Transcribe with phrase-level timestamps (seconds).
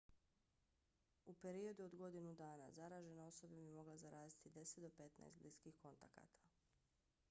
[1.25, 6.41] u periodu od godinu dana zaražena osoba bi mogla zaraziti 10 do 15 bliskih kontakata